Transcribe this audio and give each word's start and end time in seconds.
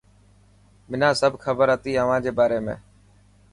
منان 0.89 1.13
سڀ 1.21 1.33
کبر 1.43 1.67
هتي 1.73 1.91
اوهان 2.01 2.19
جي 2.25 2.31
باري 2.37 2.59
۾. 2.67 2.75